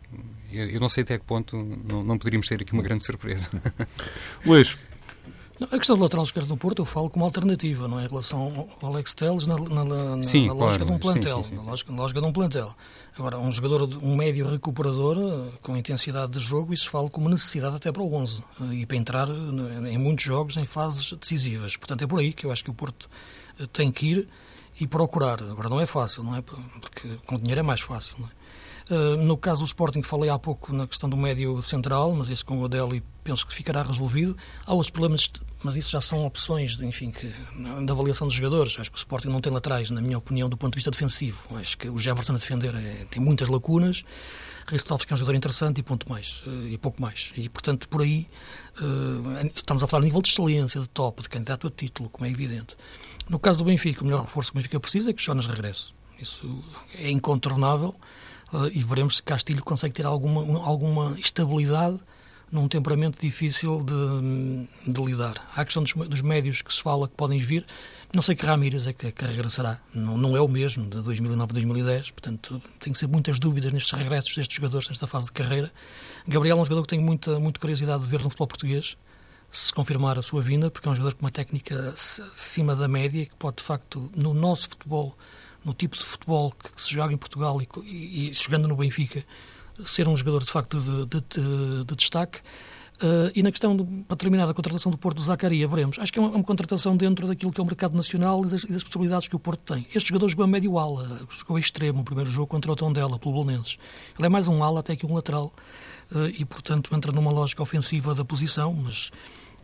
[0.51, 3.49] Eu, eu não sei até que ponto não, não poderíamos ter aqui uma grande surpresa.
[4.45, 4.77] Luís,
[5.60, 8.06] não, a questão do lateral esquerdo do Porto eu falo como alternativa, não é?
[8.06, 11.38] Em relação ao Alex Telles, na, na, na, sim, na claro, lógica de um plantel.
[11.38, 12.76] Sim, sim, na, lógica, na lógica de um plantel.
[13.17, 17.91] Agora, um jogador, um médio recuperador, com intensidade de jogo, isso falo como necessidade até
[17.91, 18.41] para o 11
[18.72, 21.76] e para entrar em muitos jogos em fases decisivas.
[21.76, 23.10] Portanto, é por aí que eu acho que o Porto
[23.60, 24.28] eh, tem que ir
[24.80, 25.43] e procurar.
[25.43, 26.41] Agora, não é fácil, não é?
[26.41, 28.39] Porque com dinheiro é mais fácil, não é?
[29.17, 32.60] No caso do Sporting, falei há pouco na questão do médio central, mas isso com
[32.60, 34.36] o Adeli penso que ficará resolvido.
[34.65, 35.30] Há outros problemas,
[35.63, 37.28] mas isso já são opções, enfim, que,
[37.86, 38.78] da avaliação dos jogadores.
[38.80, 41.58] Acho que o Sporting não tem laterais, na minha opinião, do ponto de vista defensivo.
[41.58, 44.04] Acho que o Jefferson a defender é, tem muitas lacunas.
[44.67, 47.34] Ristovski é um jogador interessante e ponto mais, eh, e pouco mais.
[47.36, 48.28] E, portanto, por aí
[48.80, 52.26] uh, estamos a falar de nível de excelência, de top, de candidato a título, como
[52.26, 52.78] é evidente.
[53.28, 55.91] No caso do Benfica, o melhor reforço que o Benfica precisa é que Jonas regresse.
[56.22, 57.95] Isso é incontornável
[58.54, 62.00] uh, e veremos se Castilho consegue ter alguma, alguma estabilidade
[62.52, 65.36] num temperamento difícil de, de lidar.
[65.56, 67.66] Há a questão dos, dos, médios que se fala que podem vir.
[68.14, 69.80] Não sei que Ramírez é que, que regressará.
[69.94, 72.12] Não, não é o mesmo de 2009 a 2010.
[72.12, 75.72] Portanto, tem que ser muitas dúvidas nestes regressos destes jogadores nesta fase de carreira.
[76.28, 78.98] Gabriel é um jogador que tenho muita, muita curiosidade de ver no futebol português
[79.52, 83.26] se confirmar a sua vinda, porque é um jogador com uma técnica acima da média
[83.26, 85.18] que pode, de facto, no nosso futebol,
[85.66, 88.76] no tipo de futebol que, que se joga em Portugal e, e, e jogando no
[88.76, 89.26] Benfica,
[89.86, 92.39] ser um jogador de facto de, de, de, de destaque.
[93.01, 95.97] Uh, e na questão, de, para terminar, da contratação do Porto do Zacaria, veremos.
[95.99, 98.63] Acho que é uma, uma, contratação dentro daquilo que é o mercado nacional e das,
[98.63, 99.88] e das, possibilidades que o Porto tem.
[99.95, 103.17] Este jogador jogou a médio ala, jogou a extremo, o primeiro jogo contra o Tondela,
[103.17, 103.77] pelo Bolonenses.
[104.17, 105.53] Ele é mais um ala até que um lateral
[106.11, 109.11] uh, e, portanto, entra numa lógica ofensiva da posição, mas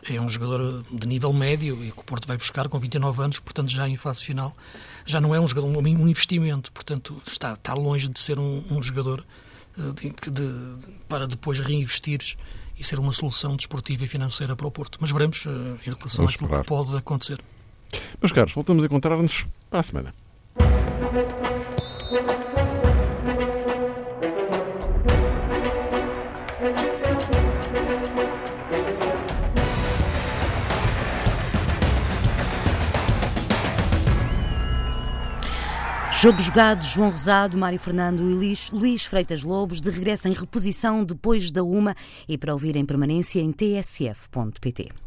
[0.08, 3.38] é um jogador de nível médio e que o Porto vai buscar com 29 anos,
[3.38, 4.56] portanto, já em fase final.
[5.04, 8.82] Já não é um, jogador, um investimento, portanto, está, está longe de ser um, um
[8.82, 9.22] jogador
[9.76, 12.36] de, de, para depois reinvestires
[12.78, 14.98] e ser uma solução desportiva e financeira para o Porto.
[15.00, 16.62] Mas veremos uh, em relação Vamos àquilo esperar.
[16.62, 17.40] que pode acontecer.
[18.20, 20.14] Meus caros, voltamos a encontrar-nos para a semana.
[36.18, 41.50] Jogo jogado, João Rosado, Mário Fernando e Luís Freitas Lobos de regresso em reposição depois
[41.50, 41.94] da uma
[42.26, 45.05] e para ouvir em permanência em tsf.pt.